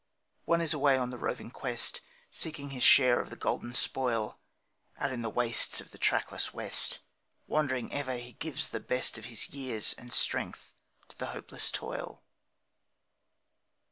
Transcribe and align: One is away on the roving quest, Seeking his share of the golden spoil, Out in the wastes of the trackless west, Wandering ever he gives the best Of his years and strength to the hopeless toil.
One 0.45 0.61
is 0.61 0.73
away 0.73 0.97
on 0.97 1.11
the 1.11 1.19
roving 1.19 1.51
quest, 1.51 2.01
Seeking 2.31 2.71
his 2.71 2.81
share 2.81 3.19
of 3.19 3.29
the 3.29 3.35
golden 3.35 3.71
spoil, 3.73 4.39
Out 4.97 5.11
in 5.11 5.21
the 5.21 5.29
wastes 5.29 5.79
of 5.79 5.91
the 5.91 5.99
trackless 5.99 6.51
west, 6.51 6.97
Wandering 7.45 7.93
ever 7.93 8.15
he 8.17 8.33
gives 8.33 8.69
the 8.69 8.79
best 8.79 9.19
Of 9.19 9.25
his 9.25 9.49
years 9.51 9.93
and 9.99 10.11
strength 10.11 10.73
to 11.09 11.17
the 11.19 11.27
hopeless 11.37 11.71
toil. 11.71 12.23